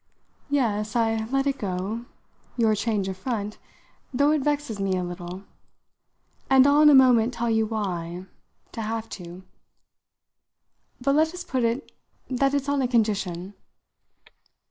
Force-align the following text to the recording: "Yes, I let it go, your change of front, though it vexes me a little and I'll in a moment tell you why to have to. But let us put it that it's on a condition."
"Yes, 0.49 0.95
I 0.95 1.25
let 1.25 1.45
it 1.45 1.59
go, 1.59 2.05
your 2.57 2.73
change 2.73 3.07
of 3.07 3.17
front, 3.17 3.59
though 4.11 4.31
it 4.31 4.41
vexes 4.41 4.79
me 4.79 4.97
a 4.97 5.03
little 5.03 5.43
and 6.49 6.65
I'll 6.65 6.81
in 6.81 6.89
a 6.89 6.95
moment 6.95 7.35
tell 7.35 7.51
you 7.51 7.67
why 7.67 8.25
to 8.71 8.81
have 8.81 9.09
to. 9.09 9.43
But 10.99 11.13
let 11.13 11.35
us 11.35 11.43
put 11.43 11.63
it 11.63 11.91
that 12.31 12.55
it's 12.55 12.67
on 12.67 12.81
a 12.81 12.87
condition." 12.87 13.53